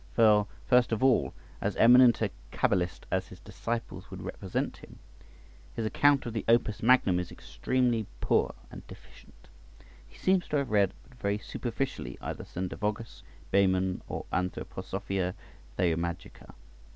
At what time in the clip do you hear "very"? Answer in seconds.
11.19-11.37